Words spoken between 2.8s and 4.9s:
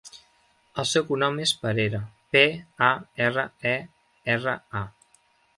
a, erra, e, erra, a.